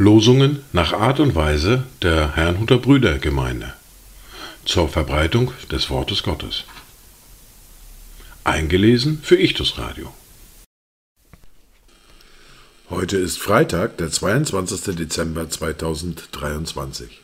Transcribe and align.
Losungen 0.00 0.60
nach 0.72 0.94
Art 0.94 1.20
und 1.20 1.34
Weise 1.34 1.84
der 2.00 2.34
Herrnhuter 2.34 2.78
Brüdergemeinde 2.78 3.74
zur 4.64 4.88
Verbreitung 4.88 5.52
des 5.70 5.90
Wortes 5.90 6.22
Gottes. 6.22 6.64
Eingelesen 8.42 9.20
für 9.22 9.36
Ichtus 9.36 9.76
Radio. 9.76 10.14
Heute 12.88 13.18
ist 13.18 13.40
Freitag, 13.40 13.98
der 13.98 14.10
22. 14.10 14.96
Dezember 14.96 15.50
2023. 15.50 17.20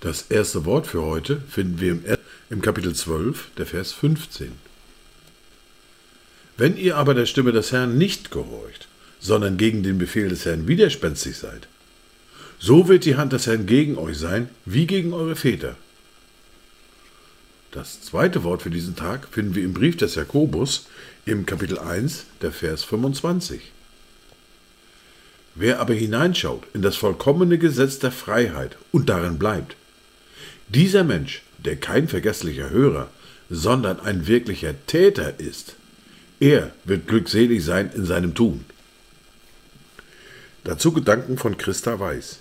Das 0.00 0.22
erste 0.30 0.64
Wort 0.64 0.86
für 0.86 1.02
heute 1.02 1.42
finden 1.50 1.80
wir 1.80 1.92
im, 1.92 2.04
im 2.48 2.62
Kapitel 2.62 2.94
12, 2.94 3.50
der 3.58 3.66
Vers 3.66 3.92
15. 3.92 4.52
Wenn 6.56 6.78
ihr 6.78 6.96
aber 6.96 7.12
der 7.12 7.26
Stimme 7.26 7.52
des 7.52 7.72
Herrn 7.72 7.98
nicht 7.98 8.30
gehorcht, 8.30 8.88
sondern 9.20 9.58
gegen 9.58 9.82
den 9.82 9.98
Befehl 9.98 10.30
des 10.30 10.46
Herrn 10.46 10.66
widerspenstig 10.66 11.36
seid, 11.36 11.68
so 12.58 12.88
wird 12.88 13.04
die 13.04 13.16
Hand 13.16 13.32
des 13.32 13.46
Herrn 13.46 13.66
gegen 13.66 13.98
euch 13.98 14.18
sein, 14.18 14.48
wie 14.64 14.86
gegen 14.86 15.12
eure 15.12 15.36
Väter. 15.36 15.76
Das 17.70 18.00
zweite 18.00 18.42
Wort 18.42 18.62
für 18.62 18.70
diesen 18.70 18.96
Tag 18.96 19.28
finden 19.30 19.54
wir 19.54 19.62
im 19.62 19.74
Brief 19.74 19.96
des 19.96 20.14
Jakobus 20.14 20.86
im 21.26 21.44
Kapitel 21.44 21.78
1, 21.78 22.24
der 22.40 22.52
Vers 22.52 22.84
25. 22.84 23.60
Wer 25.54 25.80
aber 25.80 25.94
hineinschaut 25.94 26.64
in 26.72 26.82
das 26.82 26.96
vollkommene 26.96 27.58
Gesetz 27.58 27.98
der 27.98 28.12
Freiheit 28.12 28.76
und 28.92 29.08
darin 29.08 29.38
bleibt, 29.38 29.76
dieser 30.68 31.04
Mensch, 31.04 31.42
der 31.58 31.76
kein 31.76 32.08
vergesslicher 32.08 32.70
Hörer, 32.70 33.10
sondern 33.50 34.00
ein 34.00 34.26
wirklicher 34.26 34.74
Täter 34.86 35.38
ist, 35.38 35.76
er 36.40 36.72
wird 36.84 37.06
glückselig 37.08 37.64
sein 37.64 37.90
in 37.94 38.04
seinem 38.04 38.34
Tun. 38.34 38.64
Dazu 40.64 40.92
Gedanken 40.92 41.38
von 41.38 41.56
Christa 41.56 41.98
Weiß. 42.00 42.40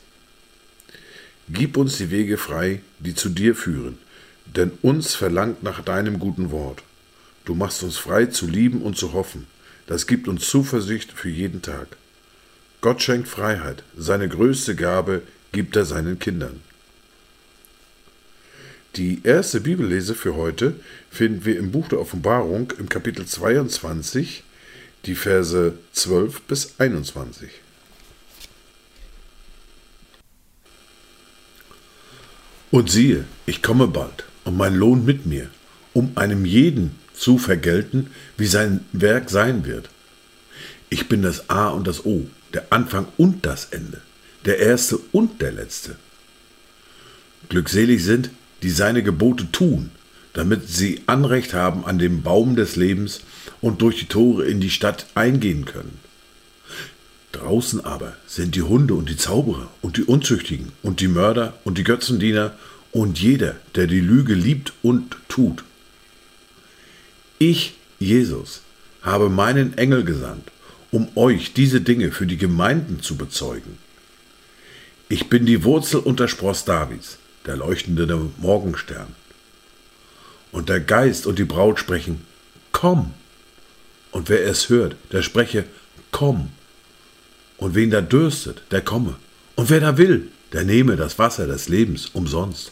Gib 1.48 1.78
uns 1.78 1.98
die 1.98 2.10
Wege 2.10 2.38
frei, 2.38 2.82
die 3.00 3.14
zu 3.14 3.30
dir 3.30 3.56
führen, 3.56 4.00
denn 4.46 4.72
uns 4.82 5.14
verlangt 5.14 5.62
nach 5.62 5.84
deinem 5.84 6.18
guten 6.18 6.50
Wort. 6.50 6.82
Du 7.46 7.54
machst 7.54 7.84
uns 7.84 7.98
frei 7.98 8.26
zu 8.26 8.48
lieben 8.48 8.82
und 8.82 8.98
zu 8.98 9.14
hoffen. 9.14 9.46
Das 9.86 10.08
gibt 10.08 10.28
uns 10.28 10.48
Zuversicht 10.48 11.12
für 11.12 11.30
jeden 11.30 11.62
Tag. 11.62 11.98
Gott 12.82 13.04
schenkt 13.04 13.28
Freiheit, 13.28 13.84
seine 13.96 14.28
größte 14.28 14.76
Gabe 14.76 15.22
gibt 15.52 15.76
er 15.76 15.86
seinen 15.86 16.18
Kindern. 16.18 16.62
Die 18.96 19.22
erste 19.24 19.62
Bibellese 19.62 20.16
für 20.16 20.36
heute 20.36 20.76
finden 21.12 21.46
wir 21.46 21.60
im 21.60 21.72
Buch 21.72 21.90
der 21.90 22.00
Offenbarung 22.00 22.72
im 22.80 22.90
Kapitel 22.90 23.26
22, 23.26 24.44
die 25.06 25.16
Verse 25.16 25.78
12 25.94 26.42
bis 26.42 26.80
21. 26.80 27.50
Und 32.76 32.92
siehe, 32.92 33.24
ich 33.46 33.62
komme 33.62 33.88
bald, 33.88 34.26
und 34.44 34.58
mein 34.58 34.76
Lohn 34.76 35.06
mit 35.06 35.26
mir, 35.26 35.48
um 35.94 36.12
einem 36.16 36.44
jeden 36.44 36.92
zu 37.14 37.38
vergelten, 37.38 38.08
wie 38.36 38.48
sein 38.48 38.84
Werk 38.92 39.30
sein 39.30 39.66
wird. 39.66 39.88
Ich 40.90 41.08
bin 41.08 41.22
das 41.22 41.50
A 41.50 41.70
und 41.70 41.88
das 41.88 42.06
O, 42.06 42.26
der 42.54 42.74
Anfang 42.74 43.08
und 43.16 43.46
das 43.46 43.70
Ende, 43.72 44.02
der 44.44 44.60
Erste 44.60 45.00
und 45.14 45.42
der 45.42 45.54
Letzte. 45.54 45.96
Glückselig 47.48 48.04
sind, 48.04 48.30
die 48.62 48.72
seine 48.72 49.04
Gebote 49.04 49.50
tun, 49.54 49.92
damit 50.34 50.68
sie 50.68 51.02
Anrecht 51.06 51.54
haben 51.54 51.86
an 51.86 51.98
dem 51.98 52.24
Baum 52.24 52.58
des 52.58 52.76
Lebens 52.76 53.22
und 53.62 53.82
durch 53.82 54.00
die 54.00 54.08
Tore 54.08 54.44
in 54.48 54.60
die 54.60 54.70
Stadt 54.70 55.06
eingehen 55.16 55.64
können. 55.64 55.98
Draußen 57.36 57.84
aber 57.84 58.16
sind 58.28 58.56
die 58.56 58.62
Hunde 58.62 58.94
und 58.94 59.10
die 59.10 59.18
Zauberer 59.18 59.70
und 59.82 59.98
die 59.98 60.04
Unzüchtigen 60.04 60.72
und 60.84 61.02
die 61.02 61.08
Mörder 61.08 61.54
und 61.64 61.78
die 61.78 61.84
Götzendiener 61.84 62.54
und 62.92 63.20
jeder, 63.20 63.56
der 63.76 63.88
die 63.88 64.00
Lüge 64.00 64.34
liebt 64.34 64.72
und 64.82 65.18
tut. 65.28 65.64
Ich, 67.38 67.76
Jesus, 68.00 68.62
habe 69.02 69.30
meinen 69.30 69.78
Engel 69.78 70.06
gesandt, 70.06 70.50
um 70.92 71.10
euch 71.16 71.54
diese 71.54 71.82
Dinge 71.82 72.12
für 72.12 72.26
die 72.26 72.38
Gemeinden 72.38 73.02
zu 73.02 73.18
bezeugen. 73.18 73.78
Ich 75.10 75.30
bin 75.30 75.46
die 75.46 75.64
Wurzel 75.64 76.00
und 76.00 76.22
der 76.22 76.30
Spross 76.30 76.64
Davids, 76.64 77.18
der 77.46 77.58
leuchtende 77.58 78.08
Morgenstern. 78.38 79.08
Und 80.54 80.70
der 80.70 80.80
Geist 80.80 81.28
und 81.28 81.38
die 81.38 81.44
Braut 81.44 81.80
sprechen, 81.80 82.22
komm. 82.72 83.14
Und 84.12 84.30
wer 84.30 84.46
es 84.46 84.70
hört, 84.70 84.96
der 85.12 85.22
spreche, 85.22 85.66
komm. 86.12 86.50
Und 87.58 87.76
wen 87.76 87.90
da 87.90 88.02
dürstet, 88.02 88.62
der 88.72 88.82
komme. 88.82 89.16
Und 89.56 89.70
wer 89.70 89.80
da 89.80 89.98
will, 89.98 90.30
der 90.54 90.64
nehme 90.64 90.96
das 90.96 91.18
Wasser 91.20 91.48
des 91.48 91.70
Lebens 91.70 92.08
umsonst. 92.14 92.72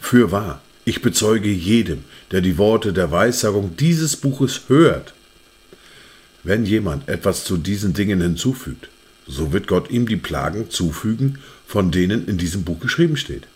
Fürwahr, 0.00 0.60
ich 0.84 1.02
bezeuge 1.02 1.48
jedem, 1.48 2.04
der 2.30 2.40
die 2.40 2.58
Worte 2.58 2.92
der 2.92 3.10
Weissagung 3.10 3.76
dieses 3.76 4.16
Buches 4.16 4.62
hört. 4.68 5.14
Wenn 6.42 6.66
jemand 6.66 7.08
etwas 7.08 7.44
zu 7.44 7.56
diesen 7.56 7.94
Dingen 7.94 8.20
hinzufügt, 8.20 8.88
so 9.26 9.52
wird 9.52 9.66
Gott 9.66 9.90
ihm 9.90 10.06
die 10.06 10.16
Plagen 10.16 10.70
zufügen, 10.70 11.38
von 11.66 11.90
denen 11.90 12.28
in 12.28 12.36
diesem 12.36 12.64
Buch 12.64 12.80
geschrieben 12.80 13.16
steht. 13.16 13.46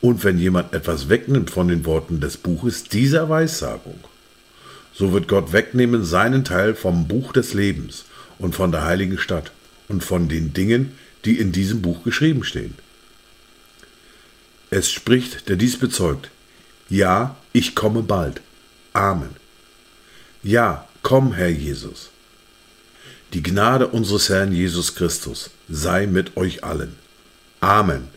Und 0.00 0.24
wenn 0.24 0.38
jemand 0.38 0.72
etwas 0.72 1.08
wegnimmt 1.08 1.50
von 1.50 1.68
den 1.68 1.84
Worten 1.84 2.20
des 2.20 2.38
Buches 2.38 2.84
dieser 2.84 3.28
Weissagung, 3.28 3.98
so 4.94 5.12
wird 5.12 5.28
Gott 5.28 5.52
wegnehmen 5.52 6.04
seinen 6.04 6.44
Teil 6.44 6.74
vom 6.74 7.08
Buch 7.08 7.32
des 7.32 7.52
Lebens 7.52 8.04
und 8.38 8.54
von 8.54 8.72
der 8.72 8.84
heiligen 8.84 9.18
Stadt 9.18 9.52
und 9.88 10.02
von 10.04 10.28
den 10.28 10.52
Dingen, 10.52 10.92
die 11.24 11.38
in 11.38 11.52
diesem 11.52 11.82
Buch 11.82 12.04
geschrieben 12.04 12.44
stehen. 12.44 12.74
Es 14.70 14.90
spricht, 14.90 15.48
der 15.48 15.56
dies 15.56 15.78
bezeugt. 15.78 16.30
Ja, 16.88 17.36
ich 17.52 17.74
komme 17.74 18.02
bald. 18.02 18.40
Amen. 18.92 19.30
Ja, 20.42 20.88
komm, 21.02 21.32
Herr 21.32 21.48
Jesus. 21.48 22.10
Die 23.32 23.42
Gnade 23.42 23.88
unseres 23.88 24.28
Herrn 24.28 24.52
Jesus 24.52 24.94
Christus 24.94 25.50
sei 25.68 26.06
mit 26.06 26.36
euch 26.36 26.62
allen. 26.64 26.94
Amen. 27.60 28.08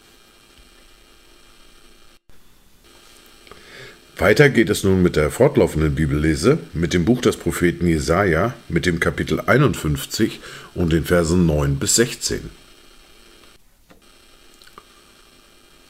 Weiter 4.19 4.49
geht 4.49 4.71
es 4.71 4.83
nun 4.83 5.03
mit 5.03 5.15
der 5.15 5.29
fortlaufenden 5.29 5.93
Bibellese, 5.93 6.57
mit 6.73 6.95
dem 6.95 7.05
Buch 7.05 7.21
des 7.21 7.37
Propheten 7.37 7.85
Jesaja, 7.85 8.55
mit 8.67 8.87
dem 8.87 8.99
Kapitel 8.99 9.39
51 9.39 10.39
und 10.73 10.91
den 10.91 11.05
Versen 11.05 11.45
9 11.45 11.77
bis 11.77 11.97
16. 11.97 12.49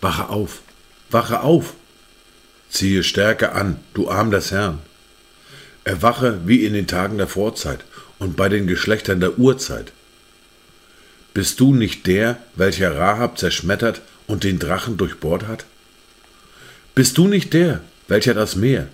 Wache 0.01 0.27
auf, 0.27 0.59
wache 1.09 1.39
auf, 1.39 1.73
ziehe 2.69 3.01
Stärke 3.03 3.53
an, 3.53 3.79
du 3.93 4.09
Arm 4.09 4.29
des 4.29 4.51
Herrn. 4.51 4.79
Erwache 5.85 6.41
wie 6.45 6.66
in 6.66 6.73
den 6.73 6.87
Tagen 6.87 7.17
der 7.17 7.27
Vorzeit 7.27 7.85
und 8.19 8.35
bei 8.35 8.49
den 8.49 8.67
Geschlechtern 8.67 9.21
der 9.21 9.39
Urzeit. 9.39 9.93
Bist 11.33 11.61
du 11.61 11.73
nicht 11.73 12.05
der, 12.07 12.39
welcher 12.55 12.93
Rahab 12.93 13.37
zerschmettert 13.37 14.01
und 14.27 14.43
den 14.43 14.59
Drachen 14.59 14.97
durchbohrt 14.97 15.47
hat? 15.47 15.66
Bist 16.93 17.17
du 17.17 17.29
nicht 17.29 17.53
der, 17.53 17.81
welcher 18.07 18.34
das 18.34 18.56
Meer, 18.56 18.88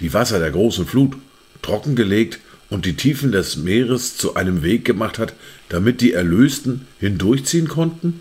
die 0.00 0.12
Wasser 0.12 0.38
der 0.38 0.50
großen 0.50 0.86
Flut, 0.86 1.16
trockengelegt 1.62 2.40
und 2.70 2.86
die 2.86 2.96
Tiefen 2.96 3.32
des 3.32 3.56
Meeres 3.56 4.16
zu 4.16 4.34
einem 4.34 4.62
Weg 4.62 4.84
gemacht 4.84 5.18
hat, 5.18 5.34
damit 5.68 6.00
die 6.00 6.12
Erlösten 6.12 6.86
hindurchziehen 6.98 7.68
konnten? 7.68 8.20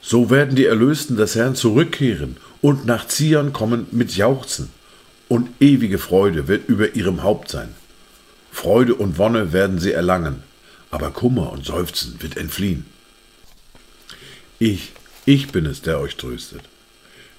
So 0.00 0.30
werden 0.30 0.56
die 0.56 0.66
Erlösten 0.66 1.16
des 1.16 1.34
Herrn 1.34 1.56
zurückkehren 1.56 2.36
und 2.62 2.86
nach 2.86 3.06
Zion 3.08 3.52
kommen 3.52 3.86
mit 3.90 4.16
Jauchzen, 4.16 4.70
und 5.28 5.48
ewige 5.60 5.98
Freude 5.98 6.46
wird 6.48 6.68
über 6.68 6.94
ihrem 6.94 7.22
Haupt 7.22 7.50
sein. 7.50 7.74
Freude 8.52 8.94
und 8.94 9.18
Wonne 9.18 9.52
werden 9.52 9.78
sie 9.78 9.92
erlangen, 9.92 10.42
aber 10.90 11.10
Kummer 11.10 11.52
und 11.52 11.64
Seufzen 11.64 12.16
wird 12.20 12.36
entfliehen. 12.36 12.86
Ich, 14.58 14.92
ich 15.24 15.48
bin 15.48 15.66
es, 15.66 15.82
der 15.82 16.00
euch 16.00 16.16
tröstet. 16.16 16.62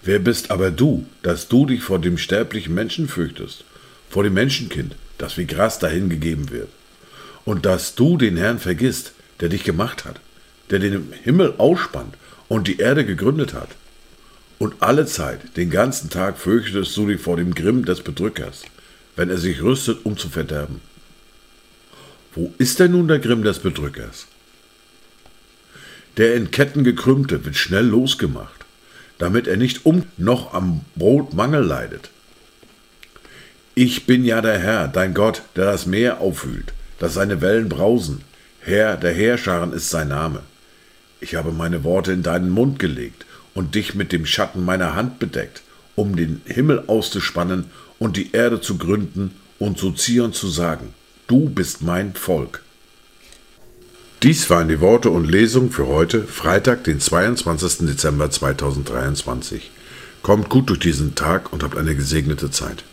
Wer 0.03 0.19
bist 0.19 0.51
aber 0.51 0.71
du, 0.71 1.05
dass 1.21 1.47
du 1.47 1.65
dich 1.65 1.81
vor 1.81 1.99
dem 1.99 2.17
sterblichen 2.17 2.73
Menschen 2.73 3.07
fürchtest, 3.07 3.65
vor 4.09 4.23
dem 4.23 4.33
Menschenkind, 4.33 4.95
das 5.17 5.37
wie 5.37 5.45
Gras 5.45 5.79
dahingegeben 5.79 6.49
wird, 6.49 6.69
und 7.45 7.65
dass 7.65 7.95
du 7.95 8.17
den 8.17 8.37
Herrn 8.37 8.59
vergisst, 8.59 9.13
der 9.39 9.49
dich 9.49 9.63
gemacht 9.63 10.05
hat, 10.05 10.19
der 10.69 10.79
den 10.79 11.13
Himmel 11.23 11.55
ausspannt 11.57 12.15
und 12.47 12.67
die 12.67 12.77
Erde 12.77 13.05
gegründet 13.05 13.53
hat. 13.53 13.69
Und 14.59 14.75
alle 14.79 15.05
Zeit, 15.05 15.55
den 15.57 15.69
ganzen 15.69 16.09
Tag 16.09 16.37
fürchtest 16.37 16.95
du 16.97 17.07
dich 17.07 17.21
vor 17.21 17.37
dem 17.37 17.53
Grimm 17.53 17.85
des 17.85 18.01
Bedrückers, 18.01 18.63
wenn 19.15 19.29
er 19.29 19.37
sich 19.37 19.61
rüstet, 19.61 19.99
um 20.03 20.17
zu 20.17 20.29
verderben. 20.29 20.81
Wo 22.33 22.53
ist 22.57 22.79
denn 22.79 22.91
nun 22.91 23.07
der 23.07 23.19
Grimm 23.19 23.43
des 23.43 23.59
Bedrückers? 23.59 24.27
Der 26.17 26.35
in 26.35 26.49
Ketten 26.49 26.83
gekrümmte 26.83 27.45
wird 27.45 27.55
schnell 27.55 27.85
losgemacht 27.85 28.56
damit 29.17 29.47
er 29.47 29.57
nicht 29.57 29.85
um 29.85 30.03
noch 30.17 30.53
am 30.53 30.81
Brotmangel 30.95 31.63
leidet. 31.63 32.09
Ich 33.75 34.05
bin 34.05 34.25
ja 34.25 34.41
der 34.41 34.57
Herr, 34.57 34.87
dein 34.87 35.13
Gott, 35.13 35.43
der 35.55 35.65
das 35.65 35.85
Meer 35.85 36.19
aufwühlt, 36.19 36.73
dass 36.99 37.13
seine 37.13 37.41
Wellen 37.41 37.69
brausen. 37.69 38.21
Herr 38.59 38.97
der 38.97 39.13
Heerscharen 39.13 39.71
ist 39.71 39.89
sein 39.89 40.07
Name. 40.07 40.41
Ich 41.19 41.35
habe 41.35 41.51
meine 41.51 41.83
Worte 41.83 42.11
in 42.11 42.23
deinen 42.23 42.49
Mund 42.49 42.79
gelegt 42.79 43.25
und 43.53 43.75
dich 43.75 43.95
mit 43.95 44.11
dem 44.11 44.25
Schatten 44.25 44.63
meiner 44.65 44.95
Hand 44.95 45.19
bedeckt, 45.19 45.61
um 45.95 46.15
den 46.15 46.41
Himmel 46.45 46.83
auszuspannen 46.87 47.65
und 47.99 48.17
die 48.17 48.31
Erde 48.31 48.61
zu 48.61 48.77
gründen 48.77 49.35
und 49.59 49.77
zu 49.77 49.91
Zion 49.91 50.33
zu 50.33 50.47
sagen, 50.47 50.93
du 51.27 51.49
bist 51.49 51.81
mein 51.81 52.13
Volk. 52.13 52.63
Dies 54.27 54.49
waren 54.49 54.67
die 54.67 54.81
Worte 54.81 55.09
und 55.09 55.23
Lesungen 55.23 55.71
für 55.71 55.87
heute, 55.87 56.21
Freitag, 56.21 56.83
den 56.83 56.99
22. 56.99 57.87
Dezember 57.87 58.29
2023. 58.29 59.71
Kommt 60.21 60.49
gut 60.49 60.67
durch 60.67 60.79
diesen 60.79 61.15
Tag 61.15 61.53
und 61.53 61.63
habt 61.63 61.77
eine 61.77 61.95
gesegnete 61.95 62.51
Zeit. 62.51 62.83